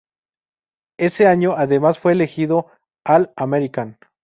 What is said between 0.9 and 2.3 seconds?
Ese año además fue